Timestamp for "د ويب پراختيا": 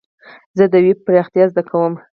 0.71-1.45